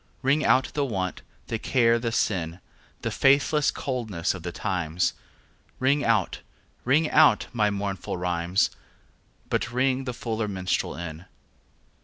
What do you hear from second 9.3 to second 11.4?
But ring the fuller minstrel in.